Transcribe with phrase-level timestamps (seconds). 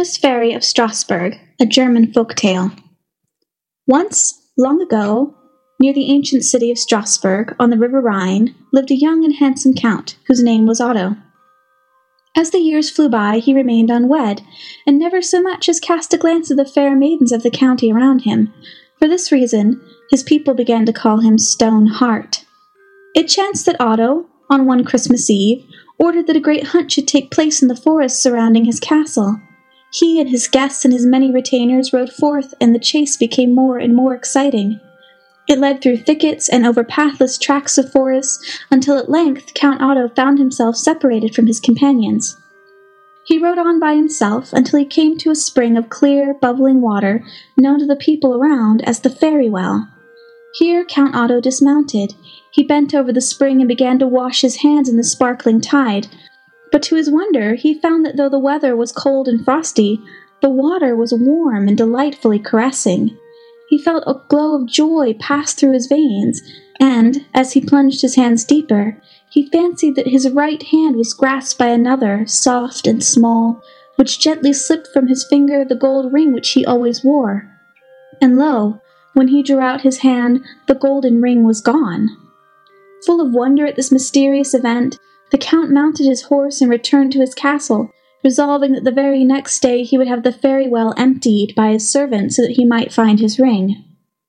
[0.00, 2.70] Christmas Fairy of Strasbourg, a German folk tale.
[3.86, 5.36] Once, long ago,
[5.78, 9.74] near the ancient city of Strasbourg, on the river Rhine, lived a young and handsome
[9.74, 11.16] count, whose name was Otto.
[12.34, 14.40] As the years flew by, he remained unwed,
[14.86, 17.92] and never so much as cast a glance at the fair maidens of the county
[17.92, 18.54] around him.
[18.98, 22.46] For this reason, his people began to call him Stone Heart.
[23.14, 25.62] It chanced that Otto, on one Christmas Eve,
[25.98, 29.38] ordered that a great hunt should take place in the forest surrounding his castle.
[29.92, 33.78] He and his guests and his many retainers rode forth, and the chase became more
[33.78, 34.80] and more exciting.
[35.48, 40.08] It led through thickets and over pathless tracts of forest until at length Count Otto
[40.08, 42.36] found himself separated from his companions.
[43.26, 47.24] He rode on by himself until he came to a spring of clear, bubbling water
[47.56, 49.88] known to the people around as the Fairy Well.
[50.54, 52.14] Here Count Otto dismounted.
[52.52, 56.08] He bent over the spring and began to wash his hands in the sparkling tide,
[56.72, 60.00] but to his wonder, he found that though the weather was cold and frosty,
[60.40, 63.16] the water was warm and delightfully caressing.
[63.68, 66.42] He felt a glow of joy pass through his veins,
[66.80, 69.00] and, as he plunged his hands deeper,
[69.30, 73.62] he fancied that his right hand was grasped by another, soft and small,
[73.96, 77.48] which gently slipped from his finger the gold ring which he always wore.
[78.20, 78.80] And lo,
[79.12, 82.08] when he drew out his hand, the golden ring was gone.
[83.06, 84.98] Full of wonder at this mysterious event,
[85.30, 87.90] the Count mounted his horse and returned to his castle,
[88.22, 91.88] resolving that the very next day he would have the fairy well emptied by his
[91.88, 93.84] servant so that he might find his ring.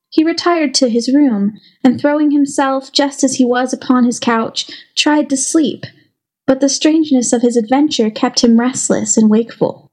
[0.10, 4.70] He retired to his room, and throwing himself just as he was upon his couch,
[4.96, 5.86] tried to sleep,
[6.46, 9.90] but the strangeness of his adventure kept him restless and wakeful.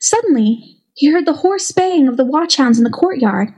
[0.00, 3.52] Suddenly he heard the hoarse baying of the watch-hounds in the courtyard,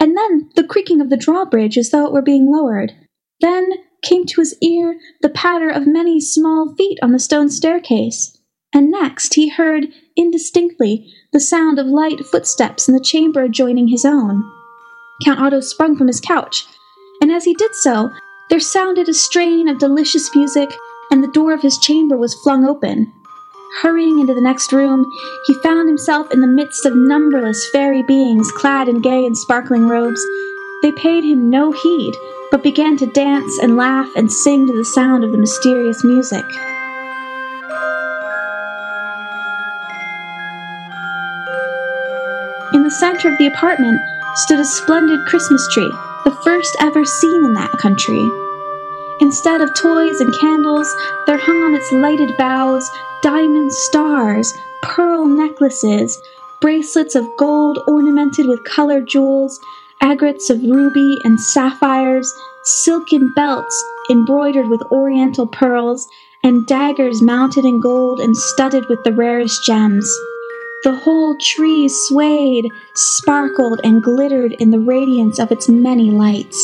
[0.00, 2.92] and then the creaking of the drawbridge as though it were being lowered.
[3.40, 3.70] Then
[4.02, 8.36] came to his ear the patter of many small feet on the stone staircase,
[8.72, 14.04] and next he heard indistinctly the sound of light footsteps in the chamber adjoining his
[14.04, 14.42] own.
[15.24, 16.64] Count Otto sprung from his couch,
[17.20, 18.10] and as he did so,
[18.50, 20.70] there sounded a strain of delicious music,
[21.10, 23.12] and the door of his chamber was flung open.
[23.80, 25.10] Hurrying into the next room,
[25.46, 29.88] he found himself in the midst of numberless fairy beings clad in gay and sparkling
[29.88, 30.22] robes.
[30.82, 32.14] They paid him no heed,
[32.52, 36.44] but began to dance and laugh and sing to the sound of the mysterious music.
[42.74, 43.98] In the center of the apartment
[44.36, 45.90] stood a splendid Christmas tree,
[46.24, 48.30] the first ever seen in that country.
[49.20, 50.94] Instead of toys and candles,
[51.26, 52.88] there hung on its lighted boughs
[53.22, 54.52] diamond stars,
[54.82, 56.20] pearl necklaces,
[56.60, 59.58] bracelets of gold ornamented with colored jewels,
[60.02, 62.32] agates of ruby and sapphires,
[62.64, 66.08] silken belts embroidered with oriental pearls,
[66.42, 70.04] and daggers mounted in gold and studded with the rarest gems.
[70.82, 76.58] The whole tree swayed, sparkled, and glittered in the radiance of its many lights.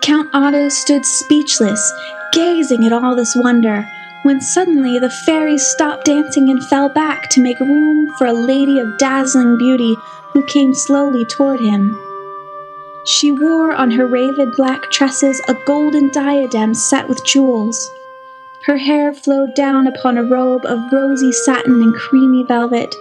[0.00, 1.92] Count Otto stood speechless,
[2.32, 3.84] gazing at all this wonder,
[4.22, 8.78] when suddenly the fairies stopped dancing and fell back to make room for a lady
[8.78, 9.96] of dazzling beauty
[10.32, 11.98] who came slowly toward him.
[13.04, 17.90] She wore on her raven black tresses a golden diadem set with jewels.
[18.66, 22.94] Her hair flowed down upon a robe of rosy satin and creamy velvet.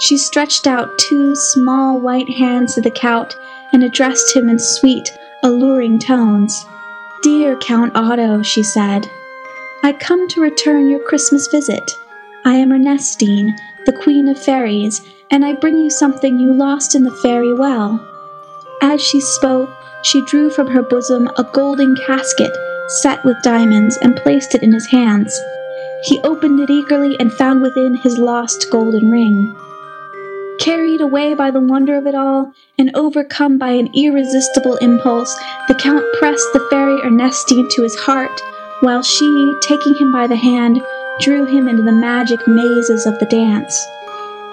[0.00, 3.36] She stretched out two small white hands to the Count
[3.72, 5.10] and addressed him in sweet,
[5.42, 6.64] alluring tones.
[7.22, 9.10] Dear Count Otto, she said,
[9.82, 11.90] I come to return your Christmas visit.
[12.44, 13.54] I am Ernestine,
[13.84, 18.00] the Queen of Fairies, and I bring you something you lost in the fairy well.
[18.80, 19.70] As she spoke,
[20.02, 22.52] she drew from her bosom a golden casket
[22.88, 25.38] set with diamonds and placed it in his hands.
[26.04, 29.54] He opened it eagerly and found within his lost golden ring.
[30.58, 35.36] Carried away by the wonder of it all, and overcome by an irresistible impulse,
[35.68, 38.40] the Count pressed the fairy Ernestine to his heart,
[38.80, 40.80] while she, taking him by the hand,
[41.20, 43.86] drew him into the magic mazes of the dance.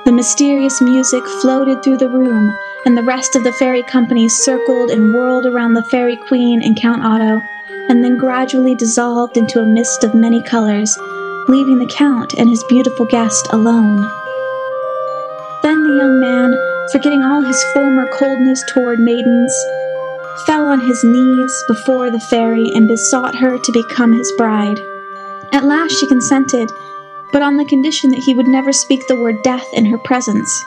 [0.06, 2.56] The mysterious music floated through the room,
[2.86, 6.78] and the rest of the fairy company circled and whirled around the fairy queen and
[6.80, 7.42] Count Otto,
[7.90, 10.96] and then gradually dissolved into a mist of many colors,
[11.48, 14.02] leaving the Count and his beautiful guest alone.
[15.63, 16.54] Then the young man,
[16.92, 19.52] forgetting all his former coldness toward maidens,
[20.46, 24.80] fell on his knees before the fairy and besought her to become his bride.
[25.52, 26.69] At last she consented,
[27.31, 30.63] but on the condition that he would never speak the word death in her presence.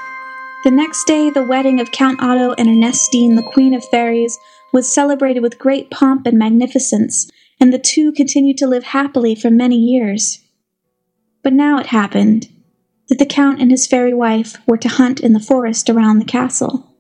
[0.65, 4.39] The next day, the wedding of Count Otto and Ernestine, the Queen of Fairies,
[4.73, 9.51] was celebrated with great pomp and magnificence, and the two continued to live happily for
[9.51, 10.41] many years.
[11.43, 12.49] But now it happened
[13.09, 16.25] that the Count and his fairy wife were to hunt in the forest around the
[16.25, 16.95] castle.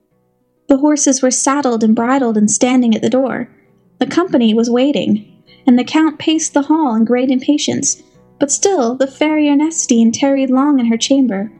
[0.68, 3.50] The horses were saddled and bridled and standing at the door.
[3.98, 8.02] The company was waiting, and the Count paced the hall in great impatience,
[8.38, 11.52] but still the fairy Ernestine tarried long in her chamber.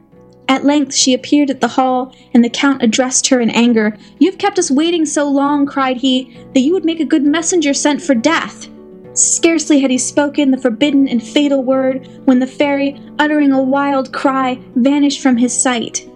[0.47, 3.95] At length she appeared at the hall, and the Count addressed her in anger.
[4.17, 7.73] You've kept us waiting so long, cried he, that you would make a good messenger
[7.73, 8.67] sent for death.
[9.13, 14.11] Scarcely had he spoken the forbidden and fatal word when the fairy, uttering a wild
[14.11, 16.09] cry, vanished from his sight.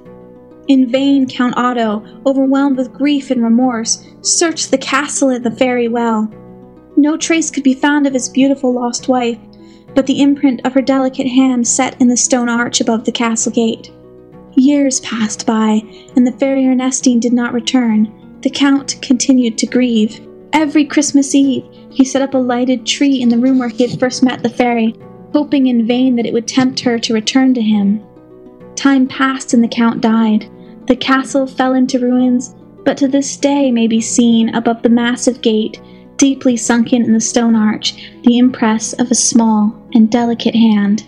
[0.67, 5.89] In vain Count Otto, overwhelmed with grief and remorse, searched the castle and the fairy
[5.89, 6.31] well.
[6.95, 9.37] No trace could be found of his beautiful lost wife,
[9.95, 13.51] but the imprint of her delicate hand set in the stone arch above the castle
[13.51, 13.91] gate.
[14.55, 15.81] Years passed by,
[16.15, 18.39] and the fairy Ernestine did not return.
[18.41, 20.19] The Count continued to grieve.
[20.51, 23.99] Every Christmas Eve, he set up a lighted tree in the room where he had
[23.99, 24.95] first met the fairy,
[25.31, 28.03] hoping in vain that it would tempt her to return to him.
[28.75, 30.49] Time passed and the Count died.
[30.87, 35.41] The castle fell into ruins, but to this day may be seen above the massive
[35.41, 35.81] gate,
[36.23, 41.03] deeply sunken in the stone arch, the impress of a small and delicate hand.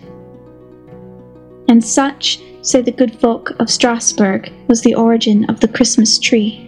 [1.69, 6.64] And such, say the good folk of Strasbourg, was the origin of the Christmas tree.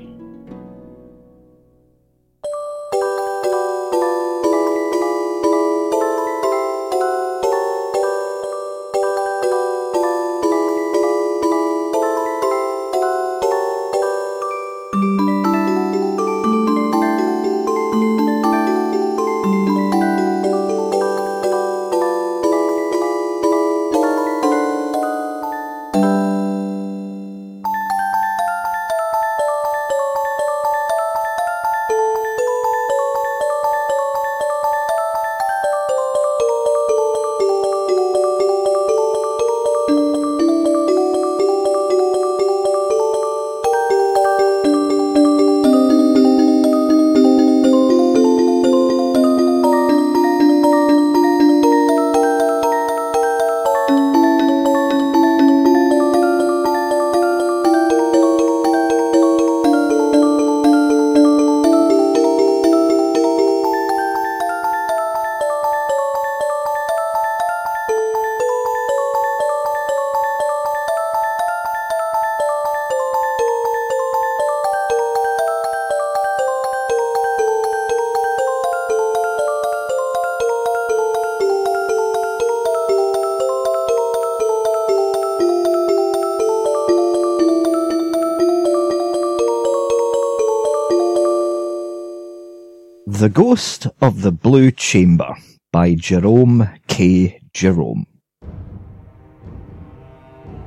[93.18, 95.36] The Ghost of the Blue Chamber
[95.72, 97.42] by Jerome K.
[97.52, 98.06] Jerome.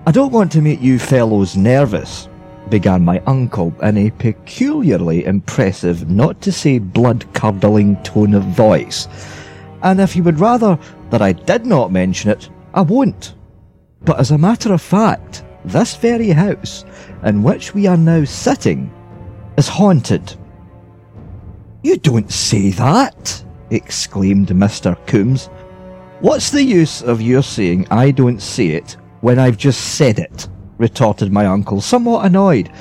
[0.04, 2.28] I don't want to make you fellows nervous,
[2.68, 9.06] began my uncle in a peculiarly impressive, not to say blood curdling tone of voice.
[9.84, 10.76] And if you would rather
[11.10, 13.36] that I did not mention it, I won't.
[14.00, 16.84] But as a matter of fact, this very house
[17.22, 18.92] in which we are now sitting
[19.56, 20.36] is haunted
[21.82, 24.96] you don't say that, exclaimed Mr.
[25.06, 25.46] Coombs.
[26.20, 30.48] What's the use of your saying I don't say it when I've just said it?
[30.76, 32.72] retorted my uncle, somewhat annoyed.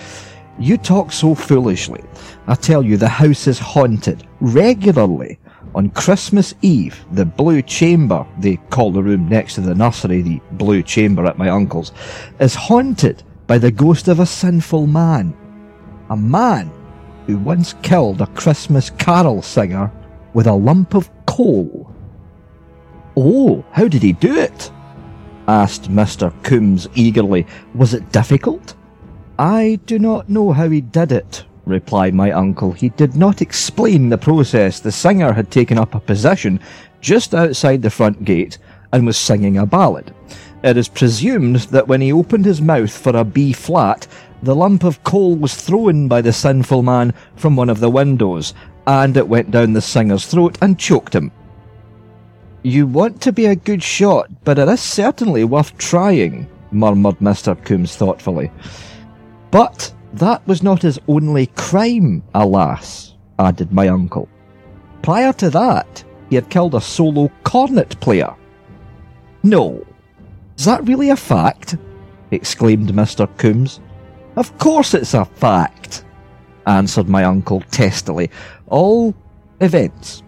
[0.57, 2.03] You talk so foolishly.
[2.47, 5.37] I tell you, the house is haunted regularly.
[5.75, 10.41] On Christmas Eve, the Blue Chamber, they call the room next to the nursery the
[10.53, 11.91] Blue Chamber at my uncle's,
[12.39, 15.35] is haunted by the ghost of a sinful man.
[16.09, 16.71] A man
[17.29, 19.91] who once killed a Christmas carol singer
[20.33, 21.93] with a lump of coal.
[23.15, 24.71] Oh, how did he do it?
[25.47, 26.33] asked Mr.
[26.41, 27.45] Coombs eagerly.
[27.75, 28.73] Was it difficult?
[29.37, 32.71] I do not know how he did it, replied my uncle.
[32.71, 34.79] He did not explain the process.
[34.79, 36.59] The singer had taken up a position
[36.99, 38.57] just outside the front gate
[38.91, 40.15] and was singing a ballad.
[40.63, 44.07] It is presumed that when he opened his mouth for a B flat,
[44.41, 48.53] the lump of coal was thrown by the sinful man from one of the windows,
[48.87, 51.31] and it went down the singer's throat and choked him.
[52.63, 57.61] You want to be a good shot, but it is certainly worth trying, murmured Mr.
[57.63, 58.51] Coombs thoughtfully.
[59.51, 64.27] But that was not his only crime, alas, added my uncle.
[65.01, 68.33] Prior to that, he had killed a solo cornet player.
[69.43, 69.85] No.
[70.57, 71.77] Is that really a fact?
[72.31, 73.27] exclaimed Mr.
[73.37, 73.79] Coombs.
[74.39, 76.05] Of course it's a fact,
[76.65, 78.31] answered my uncle testily.
[78.67, 79.13] All
[79.59, 80.23] events.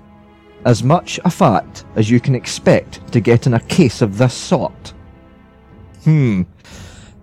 [0.66, 4.34] As much a fact as you can expect to get in a case of this
[4.34, 4.94] sort.
[6.04, 6.42] Hmm.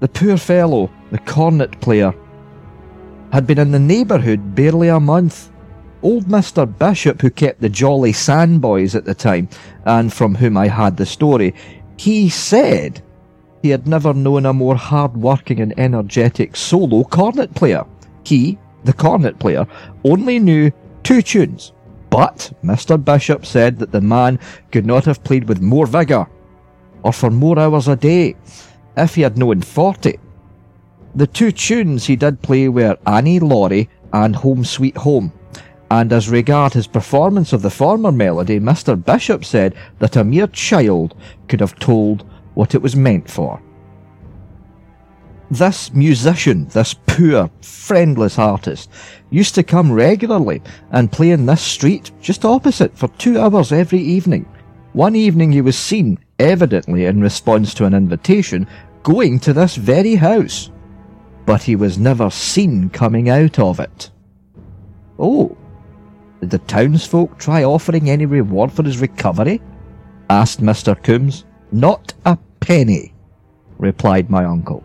[0.01, 2.15] The poor fellow, the cornet player,
[3.33, 5.51] had been in the neighbourhood barely a month.
[6.03, 6.65] Old Mr.
[6.79, 9.51] Bishop, who kept the Jolly Sandboys at the time,
[9.85, 11.55] and from whom I had the story,
[11.99, 13.03] he said
[13.63, 17.85] he had never known a more hard-working and energetic solo cornet player.
[18.25, 19.67] He, the cornet player,
[20.05, 20.71] only knew
[21.03, 21.73] two tunes,
[22.11, 23.03] but Mr.
[23.03, 24.39] Bishop said that the man
[24.71, 26.29] could not have played with more vigour,
[27.03, 28.37] or for more hours a day,
[28.97, 30.19] if he had known forty.
[31.15, 35.33] The two tunes he did play were Annie Laurie and Home Sweet Home,
[35.91, 39.03] and as regard his performance of the former melody, Mr.
[39.03, 41.17] Bishop said that a mere child
[41.49, 42.25] could have told
[42.59, 43.63] what it was meant for.
[45.49, 48.91] This musician, this poor, friendless artist,
[49.31, 50.61] used to come regularly
[50.91, 54.45] and play in this street just opposite for two hours every evening.
[54.93, 58.67] One evening he was seen, evidently in response to an invitation,
[59.05, 60.73] going to this very house.
[61.47, 64.11] But he was never seen coming out of it.
[65.17, 65.57] Oh,
[66.41, 69.63] did the townsfolk try offering any reward for his recovery?
[70.29, 71.01] asked Mr.
[71.01, 71.45] Coombs.
[71.71, 72.39] Not a
[72.69, 73.15] penny,
[73.79, 74.85] replied my uncle.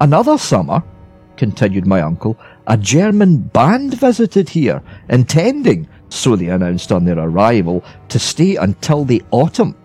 [0.00, 0.82] Another summer,
[1.36, 7.84] continued my uncle, a German band visited here, intending, so they announced on their arrival,
[8.08, 9.76] to stay until the autumn.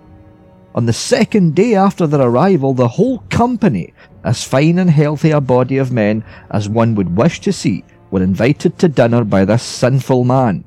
[0.73, 5.39] On the second day after their arrival, the whole company, as fine and healthy a
[5.39, 9.61] body of men as one would wish to see, were invited to dinner by this
[9.61, 10.63] sinful man,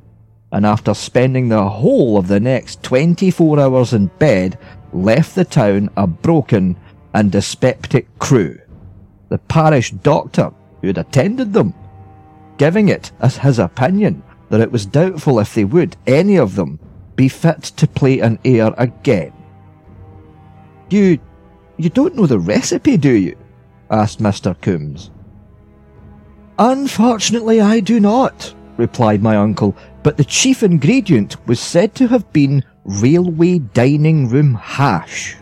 [0.52, 4.56] and after spending the whole of the next twenty four hours in bed,
[4.94, 6.76] left the town a broken
[7.12, 8.58] and dyspeptic crew
[9.34, 11.74] the parish doctor who had attended them,
[12.56, 16.78] giving it as his opinion that it was doubtful if they would, any of them,
[17.16, 19.32] be fit to play an air again.
[20.90, 21.18] You,
[21.76, 23.36] you don't know the recipe, do you?
[23.90, 24.54] asked Mr.
[24.60, 25.10] Coombs.
[26.58, 32.30] Unfortunately, I do not, replied my uncle, but the chief ingredient was said to have
[32.32, 35.34] been railway dining room hash.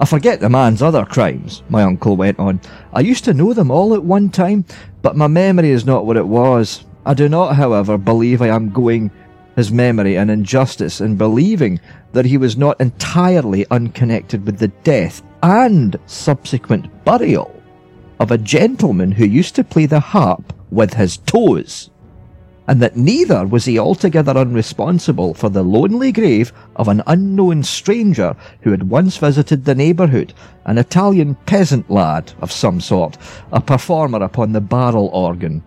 [0.00, 2.60] I forget the man's other crimes, my uncle went on.
[2.92, 4.64] I used to know them all at one time,
[5.02, 6.84] but my memory is not what it was.
[7.06, 9.12] I do not, however, believe I am going
[9.54, 11.78] his memory an injustice in believing
[12.12, 17.62] that he was not entirely unconnected with the death and subsequent burial
[18.18, 21.90] of a gentleman who used to play the harp with his toes
[22.66, 28.34] and that neither was he altogether unresponsible for the lonely grave of an unknown stranger
[28.62, 30.32] who had once visited the neighbourhood,
[30.64, 33.18] an Italian peasant lad of some sort,
[33.52, 35.62] a performer upon the barrel organ.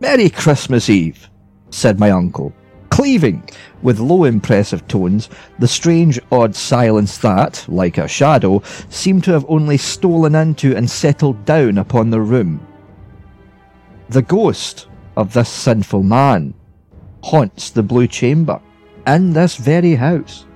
[0.00, 1.30] Merry Christmas Eve,
[1.70, 2.52] said my uncle,
[2.90, 3.42] cleaving,
[3.82, 9.46] with low impressive tones, the strange odd silence that, like a shadow, seemed to have
[9.48, 12.64] only stolen into and settled down upon the room.
[14.10, 16.54] The ghost of this sinful man
[17.22, 18.60] haunts the Blue Chamber
[19.06, 20.46] in this very house.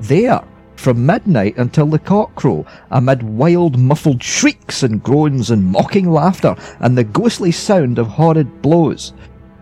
[0.00, 0.42] There,
[0.76, 6.54] from midnight until the cock crow, amid wild muffled shrieks and groans and mocking laughter
[6.80, 9.12] and the ghostly sound of horrid blows,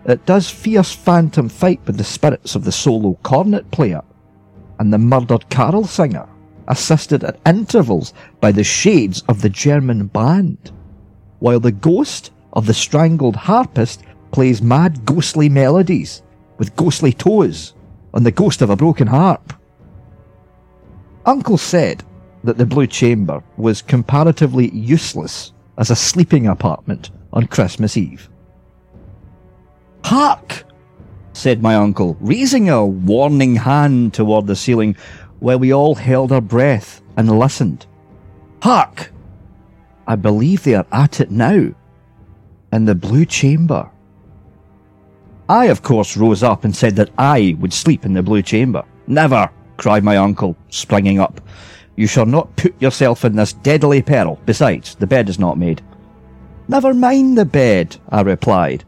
[0.05, 4.01] it does fierce phantom fight with the spirits of the solo cornet player
[4.79, 6.27] and the murdered carol singer,
[6.67, 10.71] assisted at intervals by the shades of the German band,
[11.39, 14.03] while the ghost of the strangled harpist
[14.35, 16.21] plays mad ghostly melodies
[16.57, 17.73] with ghostly toes
[18.13, 19.53] on the ghost of a broken harp.
[21.25, 22.03] Uncle said
[22.43, 28.29] that the Blue Chamber was comparatively useless as a sleeping apartment on Christmas Eve.
[30.03, 30.65] Hark!
[31.31, 34.97] said my uncle, raising a warning hand toward the ceiling
[35.39, 37.85] while we all held our breath and listened.
[38.61, 39.13] Hark!
[40.07, 41.73] I believe they are at it now.
[42.73, 43.89] In the Blue Chamber.
[45.47, 48.83] I, of course, rose up and said that I would sleep in the Blue Chamber.
[49.07, 51.41] Never, cried my uncle, springing up.
[51.95, 54.39] You shall not put yourself in this deadly peril.
[54.45, 55.81] Besides, the bed is not made.
[56.67, 58.83] Never mind the bed, I replied.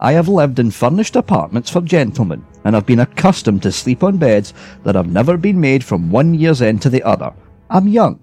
[0.00, 4.16] I have lived in furnished apartments for gentlemen, and have been accustomed to sleep on
[4.16, 7.32] beds that have never been made from one year's end to the other.
[7.70, 8.20] I'm young,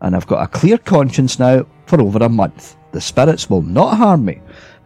[0.00, 2.76] and I've got a clear conscience now for over a month.
[2.92, 4.40] The spirits will not harm me,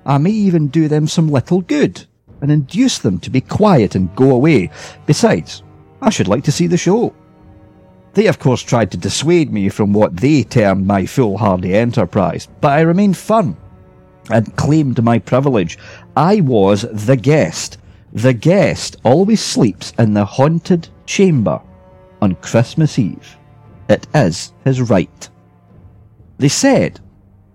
[0.07, 2.07] I may even do them some little good
[2.41, 4.71] and induce them to be quiet and go away.
[5.07, 5.63] Besides,
[6.01, 7.15] I should like to see the show.
[8.15, 12.73] They, of course, tried to dissuade me from what they termed my foolhardy enterprise, but
[12.73, 13.57] I remained firm
[14.31, 15.79] and claimed my privilege.
[16.17, 17.79] I was the guest.
[18.13, 21.61] The guest always sleeps in the haunted chamber
[22.21, 23.37] on Christmas Eve.
[23.89, 25.29] it is his right.
[26.39, 27.01] They said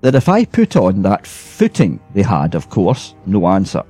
[0.06, 3.82] that if I put on that footing they had, of course, no answer,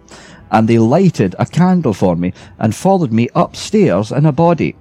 [0.50, 4.78] and they lighted a candle for me and followed me upstairs in a body.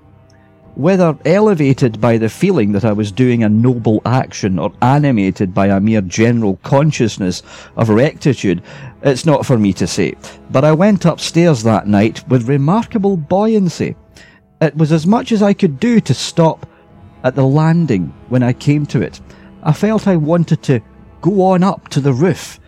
[0.76, 5.66] Whether elevated by the feeling that I was doing a noble action or animated by
[5.66, 7.42] a mere general consciousness
[7.76, 8.62] of rectitude,
[9.02, 10.14] it's not for me to say.
[10.52, 13.96] But I went upstairs that night with remarkable buoyancy.
[14.60, 16.64] It was as much as I could do to stop
[17.24, 19.20] at the landing when I came to it.
[19.64, 20.80] I felt I wanted to
[21.24, 22.60] go on up to the roof,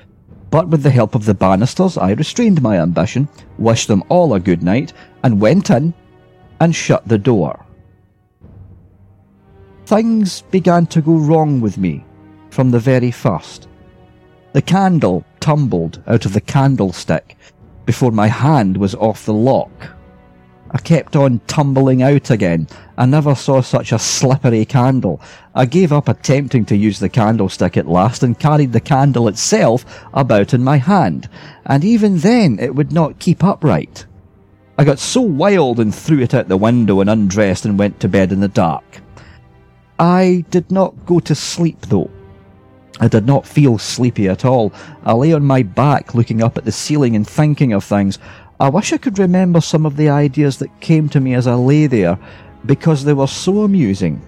[0.49, 4.41] but with the help of the banisters I restrained my ambition, wished them all a
[4.41, 5.93] good night, and went in
[6.59, 7.67] and shut the door.
[9.85, 12.03] Things began to go wrong with me
[12.49, 13.69] from the very first.
[14.55, 17.37] The candle tumbled out of the candlestick
[17.85, 19.96] before my hand was off the lock.
[20.71, 22.67] I kept on tumbling out again.
[22.99, 25.21] I never saw such a slippery candle.
[25.55, 30.05] I gave up attempting to use the candlestick at last and carried the candle itself
[30.13, 31.29] about in my hand,
[31.65, 34.07] and even then it would not keep upright.
[34.79, 38.09] I got so wild and threw it out the window and undressed and went to
[38.09, 39.01] bed in the dark.
[39.99, 42.11] I did not go to sleep though.
[42.99, 44.73] I did not feel sleepy at all.
[45.05, 48.19] I lay on my back looking up at the ceiling and thinking of things.
[48.59, 51.55] I wish I could remember some of the ideas that came to me as I
[51.55, 52.19] lay there,
[52.65, 54.21] because they were so amusing.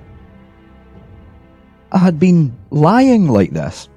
[1.92, 3.88] I had been lying like this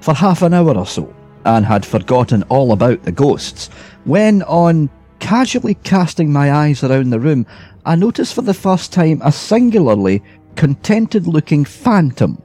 [0.00, 3.68] for half an hour or so, and had forgotten all about the ghosts,
[4.04, 7.46] when on casually casting my eyes around the room,
[7.86, 10.22] I noticed for the first time a singularly
[10.56, 12.42] contented looking phantom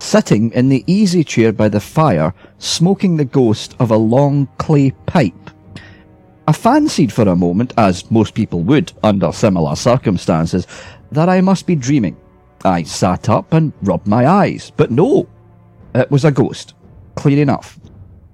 [0.00, 4.90] sitting in the easy chair by the fire, smoking the ghost of a long clay
[5.06, 5.34] pipe.
[6.46, 10.66] I fancied for a moment, as most people would under similar circumstances,
[11.12, 12.16] that I must be dreaming.
[12.64, 15.28] I sat up and rubbed my eyes, but no,
[15.94, 16.74] it was a ghost,
[17.14, 17.78] clear enough.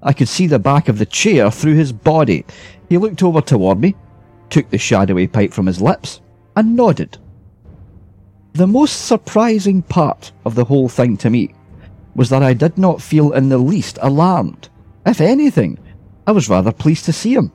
[0.02, 2.44] I could see the back of the chair through his body.
[2.88, 3.94] He looked over toward me,
[4.50, 6.20] took the shadowy pipe from his lips,
[6.54, 7.18] and nodded.
[8.52, 11.54] The most surprising part of the whole thing to me
[12.14, 14.70] was that I did not feel in the least alarmed.
[15.04, 15.78] If anything,
[16.26, 17.52] I was rather pleased to see him.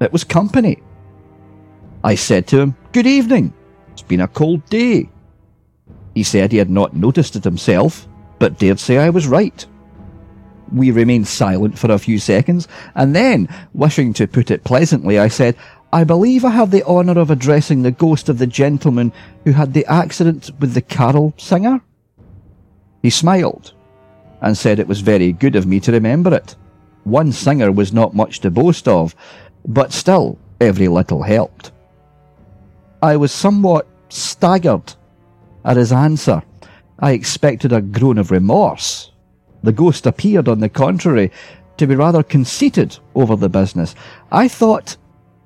[0.00, 0.82] It was company.
[2.02, 3.52] I said to him, Good evening.
[3.92, 5.08] It's been a cold day.
[6.14, 8.06] He said he had not noticed it himself,
[8.38, 9.64] but dared say I was right.
[10.72, 15.28] We remained silent for a few seconds, and then, wishing to put it pleasantly, I
[15.28, 15.56] said,
[15.92, 19.12] I believe I have the honour of addressing the ghost of the gentleman
[19.44, 21.80] who had the accident with the carol singer.
[23.02, 23.74] He smiled
[24.40, 26.56] and said it was very good of me to remember it.
[27.04, 29.14] One singer was not much to boast of,
[29.66, 31.72] but still every little helped.
[33.02, 34.94] I was somewhat staggered
[35.64, 36.42] at his answer.
[36.98, 39.12] I expected a groan of remorse.
[39.62, 41.32] The ghost appeared, on the contrary,
[41.78, 43.94] to be rather conceited over the business.
[44.30, 44.96] I thought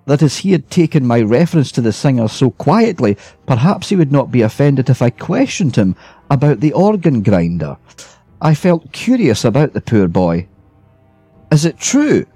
[0.07, 4.11] that as he had taken my reference to the singer so quietly, perhaps he would
[4.11, 5.97] not be offended if I questioned him
[6.31, 7.77] about the organ grinder.
[8.41, 10.49] I felt curious about the poor boy.
[11.51, 12.27] Is it true,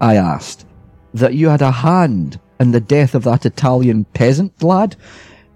[0.00, 0.66] I asked,
[1.14, 4.96] that you had a hand in the death of that Italian peasant lad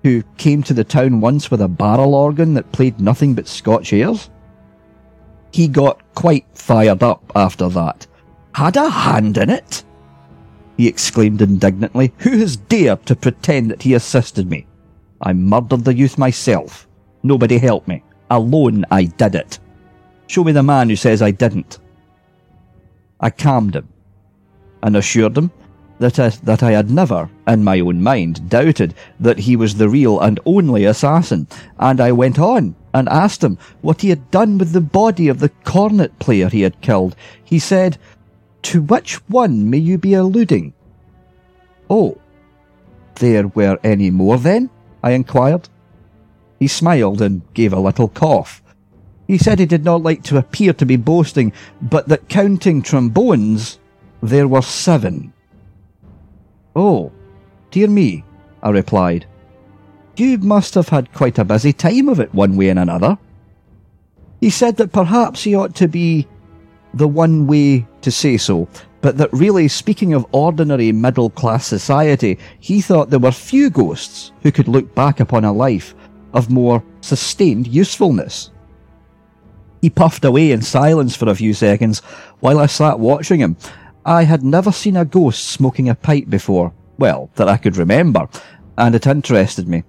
[0.03, 3.93] who came to the town once with a barrel organ that played nothing but Scotch
[3.93, 4.31] airs?
[5.53, 8.07] He got quite fired up after that.
[8.55, 9.85] Had a hand in it?
[10.77, 12.13] he exclaimed indignantly.
[12.19, 14.67] Who has dared to pretend that he assisted me?
[15.23, 16.87] I murdered the youth myself.
[17.23, 18.03] Nobody helped me.
[18.31, 19.59] Alone I did it.
[20.27, 21.79] Show me the man who says I didn't.
[23.21, 23.89] I calmed him
[24.83, 25.51] and assured him
[25.99, 29.89] that I, that I had never, in my own mind, doubted that he was the
[29.89, 31.47] real and only assassin,
[31.79, 35.39] and I went on and asked him what he had done with the body of
[35.39, 37.17] the cornet player he had killed.
[37.43, 37.99] He said,
[38.63, 40.75] to which one may you be alluding?
[41.89, 42.19] Oh,
[43.17, 44.71] there were any more then?
[45.03, 45.69] I inquired.
[46.59, 48.63] He smiled and gave a little cough.
[49.27, 53.79] He said he did not like to appear to be boasting, but that counting trombones,
[54.23, 55.33] there were seven.
[56.75, 57.13] Oh,
[57.71, 58.25] dear me,
[58.63, 59.27] I replied.
[60.17, 63.19] You must have had quite a busy time of it one way and another.
[64.41, 66.27] He said that perhaps he ought to be
[66.95, 68.69] the one way to say so,
[69.03, 74.33] but that really, speaking of ordinary middle class society, he thought there were few ghosts
[74.43, 75.95] who could look back upon a life
[76.33, 78.51] of more sustained usefulness.
[79.83, 82.01] He puffed away in silence for a few seconds
[82.41, 83.57] while I sat watching him.
[84.07, 88.29] I had never seen a ghost smoking a pipe before, well, that I could remember,
[88.79, 89.83] and it interested me.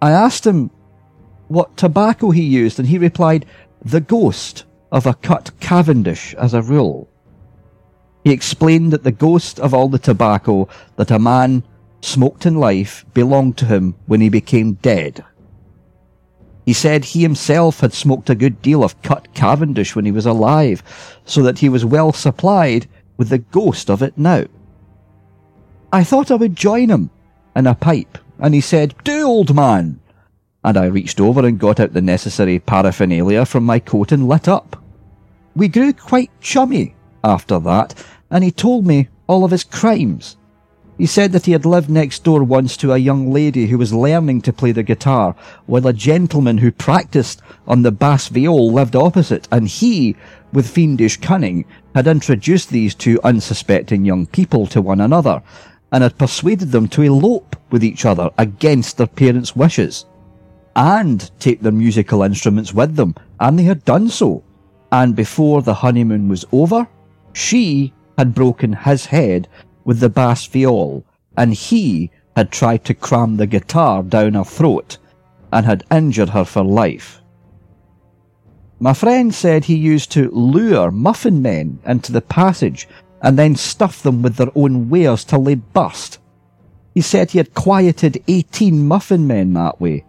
[0.00, 0.70] I asked him
[1.48, 3.46] what tobacco he used, and he replied,
[3.84, 7.08] the ghost of a cut Cavendish as a rule.
[8.22, 11.64] He explained that the ghost of all the tobacco that a man
[12.00, 15.24] smoked in life belonged to him when he became dead.
[16.64, 20.26] He said he himself had smoked a good deal of cut Cavendish when he was
[20.26, 20.84] alive,
[21.24, 22.86] so that he was well supplied
[23.18, 24.44] with the ghost of it now.
[25.92, 27.10] I thought I would join him
[27.54, 30.00] in a pipe, and he said, Do, old man.
[30.64, 34.48] And I reached over and got out the necessary paraphernalia from my coat and lit
[34.48, 34.82] up.
[35.54, 37.94] We grew quite chummy after that,
[38.30, 40.36] and he told me all of his crimes.
[40.98, 43.92] He said that he had lived next door once to a young lady who was
[43.92, 48.96] learning to play the guitar, while a gentleman who practised on the bass viol lived
[48.96, 50.16] opposite, and he,
[50.52, 55.42] with fiendish cunning, had introduced these two unsuspecting young people to one another,
[55.92, 60.06] and had persuaded them to elope with each other against their parents' wishes,
[60.76, 64.42] and take their musical instruments with them, and they had done so.
[64.92, 66.86] And before the honeymoon was over,
[67.32, 69.48] she had broken his head
[69.84, 71.04] with the bass viol,
[71.36, 74.98] and he had tried to cram the guitar down her throat
[75.52, 77.20] and had injured her for life.
[78.80, 82.88] My friend said he used to lure muffin men into the passage
[83.20, 86.18] and then stuff them with their own wares till they burst.
[86.94, 90.04] He said he had quieted 18 muffin men that way,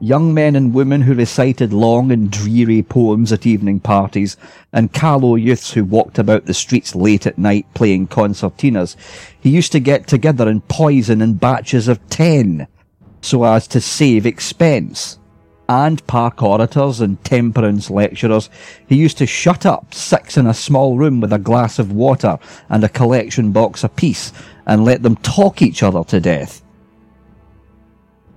[0.00, 4.36] young men and women who recited long and dreary poems at evening parties,
[4.72, 8.96] and callow youths who walked about the streets late at night playing concertinas.
[9.40, 12.66] He used to get together and poison in batches of ten,
[13.20, 15.18] so as to save expense.
[15.72, 18.50] And park orators and temperance lecturers,
[18.86, 22.38] he used to shut up six in a small room with a glass of water
[22.68, 24.34] and a collection box apiece,
[24.66, 26.62] and let them talk each other to death.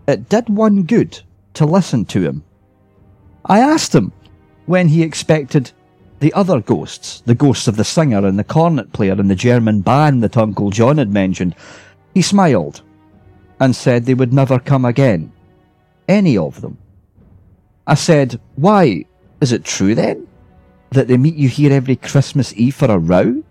[0.07, 1.19] It did one good
[1.55, 2.45] to listen to him.
[3.43, 4.13] I asked him
[4.65, 5.73] when he expected
[6.21, 9.81] the other ghosts, the ghosts of the singer and the cornet player and the German
[9.81, 11.53] band that Uncle John had mentioned.
[12.13, 12.81] He smiled
[13.59, 15.33] and said they would never come again.
[16.07, 16.77] Any of them.
[17.87, 19.05] I said, Why,
[19.41, 20.27] is it true then?
[20.91, 23.43] That they meet you here every Christmas Eve for a row?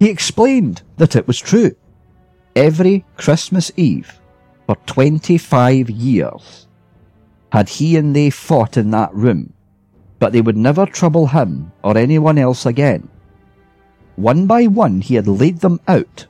[0.00, 1.74] He explained that it was true.
[2.56, 4.20] Every Christmas Eve
[4.66, 6.66] for 25 years
[7.52, 9.52] had he and they fought in that room,
[10.18, 13.08] but they would never trouble him or anyone else again.
[14.16, 16.26] One by one he had laid them out,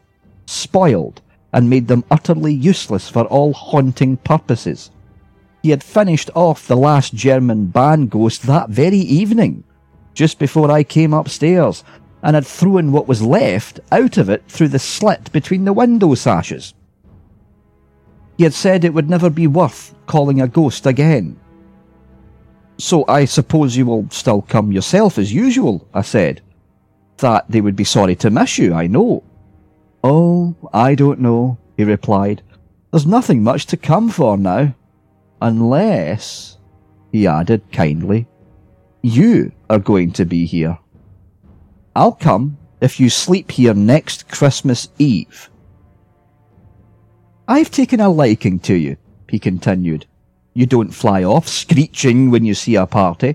[0.46, 1.20] spoiled,
[1.52, 4.90] and made them utterly useless for all haunting purposes.
[5.62, 9.62] He had finished off the last German band ghost that very evening,
[10.12, 11.84] just before I came upstairs,
[12.22, 16.14] and had thrown what was left out of it through the slit between the window
[16.14, 16.74] sashes.
[18.36, 21.38] He had said it would never be worth calling a ghost again.
[22.78, 26.42] So I suppose you will still come yourself as usual, I said.
[27.18, 29.22] That they would be sorry to miss you, I know.
[30.02, 32.42] Oh, I don't know, he replied.
[32.90, 34.74] There's nothing much to come for now.
[35.42, 36.58] Unless,
[37.10, 38.28] he added kindly,
[39.02, 40.78] you are going to be here.
[41.96, 45.50] I'll come if you sleep here next Christmas Eve.
[47.48, 48.96] I've taken a liking to you,
[49.28, 50.06] he continued.
[50.54, 53.34] You don't fly off screeching when you see a party,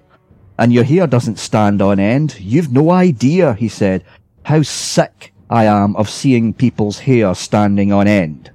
[0.58, 2.39] and your hair doesn't stand on end.
[2.39, 4.06] You've no idea, he said,
[4.43, 8.52] how sick I am of seeing people's hair standing on end.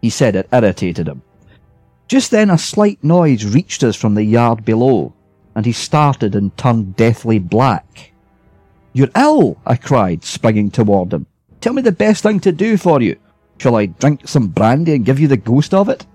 [0.00, 1.22] He said it irritated him.
[2.08, 5.14] Just then a slight noise reached us from the yard below,
[5.54, 8.12] and he started and turned deathly black.
[8.92, 11.26] You're ill, I cried, springing toward him.
[11.60, 13.16] Tell me the best thing to do for you.
[13.58, 16.06] Shall I drink some brandy and give you the ghost of it?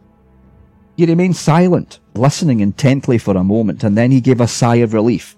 [0.95, 4.93] He remained silent, listening intently for a moment, and then he gave a sigh of
[4.93, 5.35] relief,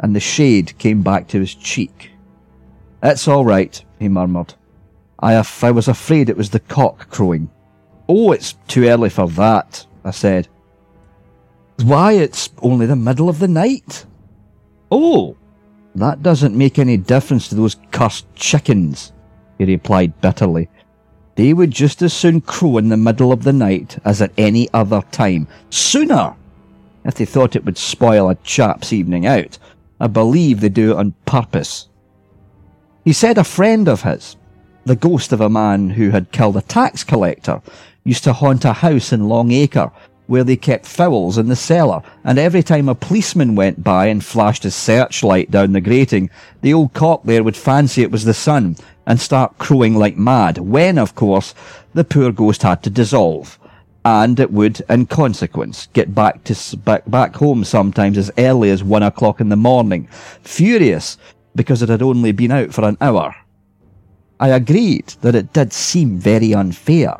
[0.00, 2.10] and the shade came back to his cheek.
[3.02, 4.54] It's all right, he murmured.
[5.20, 7.50] I, I was afraid it was the cock crowing.
[8.08, 10.48] Oh, it's too early for that, I said.
[11.82, 14.06] Why, it's only the middle of the night.
[14.90, 15.36] Oh,
[15.96, 19.12] that doesn't make any difference to those cursed chickens,
[19.58, 20.68] he replied bitterly.
[21.34, 24.68] They would just as soon crow in the middle of the night as at any
[24.72, 25.48] other time.
[25.70, 26.34] Sooner!
[27.04, 29.58] If they thought it would spoil a chap's evening out,
[30.00, 31.88] I believe they do it on purpose.
[33.04, 34.36] He said a friend of his,
[34.84, 37.60] the ghost of a man who had killed a tax collector,
[38.06, 39.90] used to haunt a house in Long Acre
[40.26, 44.24] where they kept fowls in the cellar, and every time a policeman went by and
[44.24, 46.28] flashed his searchlight down the grating,
[46.62, 50.58] the old cock there would fancy it was the sun and start crowing like mad,
[50.58, 51.54] when, of course,
[51.94, 53.56] the poor ghost had to dissolve,
[54.04, 58.82] and it would, in consequence, get back to back, back home sometimes as early as
[58.82, 60.08] one o'clock in the morning,
[60.42, 61.18] furious
[61.54, 63.34] because it had only been out for an hour.
[64.38, 67.16] I agreed that it did seem very unfair.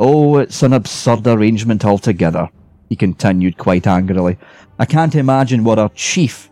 [0.00, 2.48] Oh, it's an absurd arrangement altogether,
[2.88, 4.38] he continued quite angrily.
[4.78, 6.48] I can't imagine what our chief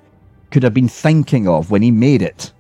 [0.51, 2.53] could have been thinking of when he made it.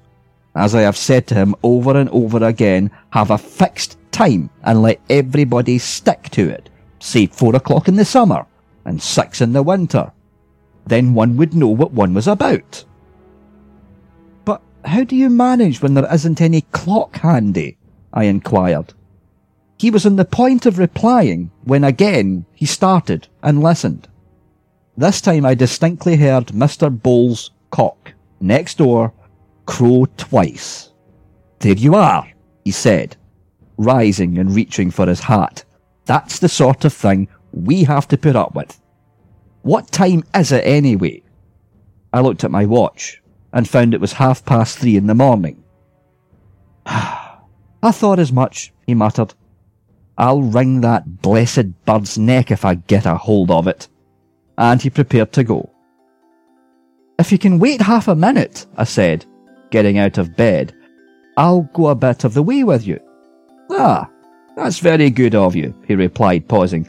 [0.55, 4.81] As I have said to him over and over again, have a fixed time and
[4.81, 6.71] let everybody stick to it.
[7.01, 8.47] Say four o'clock in the summer
[8.85, 10.13] and six in the winter.
[10.87, 12.85] Then one would know what one was about.
[14.45, 17.77] But how do you manage when there isn't any clock handy?
[18.13, 18.95] I inquired.
[19.79, 24.09] He was on the point of replying when again he started and listened.
[24.97, 26.91] This time I distinctly heard Mr.
[26.91, 29.13] Bowles' cock next door
[29.67, 30.91] crow twice.
[31.59, 32.27] There you are,
[32.65, 33.17] he said,
[33.77, 35.65] rising and reaching for his hat.
[36.07, 38.81] That's the sort of thing we have to put up with.
[39.63, 41.23] What time is it anyway?
[42.13, 43.21] I looked at my watch
[43.53, 45.63] and found it was half past three in the morning.
[46.87, 49.35] I thought as much, he muttered.
[50.19, 53.89] I'll wring that blessed bird's neck if I get a hold of it.
[54.57, 55.71] And he prepared to go.
[57.19, 59.25] If you can wait half a minute, I said,
[59.71, 60.75] getting out of bed,
[61.37, 63.01] I'll go a bit of the way with you.
[63.71, 64.09] Ah,
[64.57, 66.89] that's very good of you, he replied, pausing,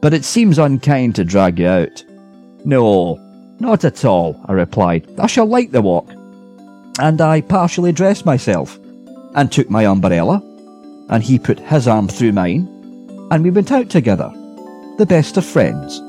[0.00, 2.04] but it seems unkind to drag you out.
[2.64, 3.16] No,
[3.58, 5.08] not at all, I replied.
[5.18, 6.10] I shall like the walk.
[6.98, 8.78] And I partially dressed myself,
[9.34, 10.42] and took my umbrella,
[11.08, 12.68] and he put his arm through mine,
[13.30, 14.30] and we went out together,
[14.98, 16.00] the best of friends.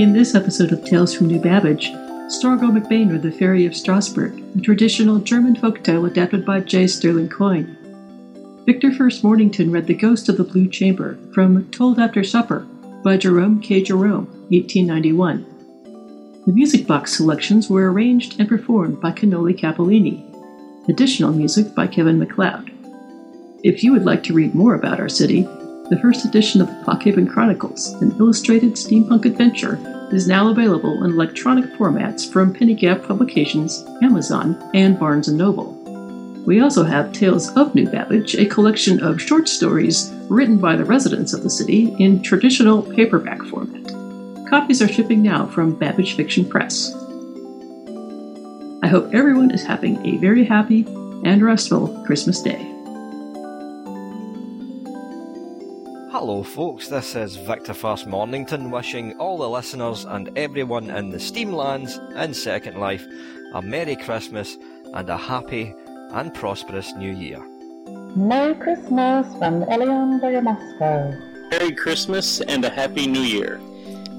[0.00, 1.92] In this episode of Tales from New Babbage,
[2.28, 6.86] Stargirl MacBain read The Fairy of Strasbourg, a traditional German folk tale adapted by J.
[6.86, 7.76] Stirling Coyne.
[8.64, 12.66] Victor First Mornington read The Ghost of the Blue Chamber from Told After Supper
[13.02, 13.82] by Jerome K.
[13.82, 16.44] Jerome, 1891.
[16.46, 20.28] The music box selections were arranged and performed by Canolli Capalini.
[20.88, 22.70] Additional music by Kevin MacLeod.
[23.64, 25.42] If you would like to read more about our city,
[25.90, 29.78] the first edition of the Clockhaven Chronicles, an illustrated steampunk adventure,
[30.12, 35.81] is now available in electronic formats from Penny Gap Publications, Amazon, and Barnes & Noble.
[36.44, 40.84] We also have Tales of New Babbage, a collection of short stories written by the
[40.84, 43.86] residents of the city in traditional paperback format.
[44.50, 46.92] Copies are shipping now from Babbage Fiction Press.
[48.82, 50.84] I hope everyone is having a very happy
[51.24, 52.68] and restful Christmas Day.
[56.10, 56.88] Hello, folks.
[56.88, 62.34] This is Victor First Mornington wishing all the listeners and everyone in the Steamlands and
[62.34, 63.06] Second Life
[63.54, 64.58] a Merry Christmas
[64.94, 65.74] and a happy
[66.12, 67.40] and prosperous New Year.
[68.16, 71.12] Merry Christmas from Elian Moscow.
[71.50, 73.60] Merry Christmas and a Happy New Year.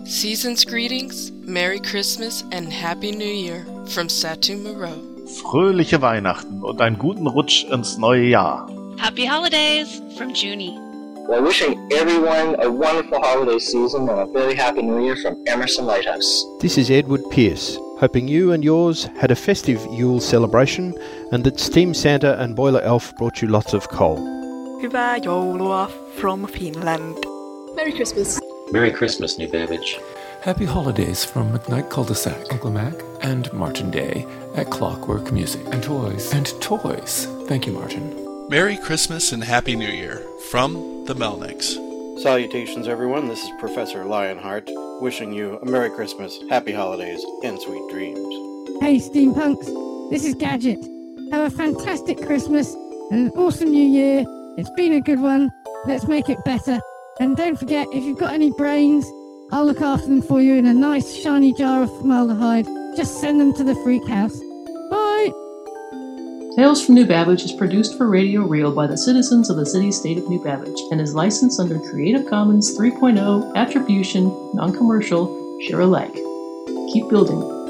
[0.06, 5.00] Season's greetings, Merry Christmas and Happy New Year from Satu Moreau.
[5.42, 8.70] Fröhliche Weihnachten und einen guten Rutsch ins neue Jahr.
[8.98, 10.78] Happy Holidays from Junie.
[11.28, 15.86] We're wishing everyone a wonderful holiday season and a very happy new year from Emerson
[15.86, 16.46] Lighthouse.
[16.60, 20.94] This is Edward Pierce, hoping you and yours had a festive Yule celebration
[21.34, 24.18] and that Steam Santa and Boiler Elf brought you lots of coal.
[24.82, 25.90] Hyvää joulua
[26.22, 27.18] from Finland.
[27.76, 28.40] Merry Christmas.
[28.72, 30.00] Merry Christmas, New Babbage.
[30.42, 35.62] Happy holidays from McKnight Cul-de-sac, Uncle Mac, and Martin Day at Clockwork Music.
[35.74, 36.34] And toys.
[36.34, 37.28] And toys.
[37.48, 38.14] Thank you, Martin.
[38.50, 41.80] Merry Christmas and Happy New Year from the Melnicks.
[42.22, 43.28] Salutations, everyone.
[43.28, 44.70] This is Professor Lionheart,
[45.02, 48.36] wishing you a Merry Christmas, Happy Holidays, and sweet dreams.
[48.82, 49.66] Hey, Steampunks.
[50.12, 51.03] This is Gadget.
[51.34, 52.76] Have a fantastic Christmas
[53.10, 54.24] and an awesome New Year.
[54.56, 55.50] It's been a good one.
[55.88, 56.80] Let's make it better.
[57.20, 59.04] And don't forget, if you've got any brains,
[59.52, 62.68] I'll look after them for you in a nice shiny jar of formaldehyde.
[62.96, 64.40] Just send them to the freak house.
[64.92, 65.32] Bye!
[66.56, 70.20] Tales from New Babbage is produced for Radio Riel by the citizens of the city-state
[70.20, 76.14] of New Babbage and is licensed under Creative Commons 3.0 Attribution, Non-Commercial, Share Alike.
[76.94, 77.63] Keep building.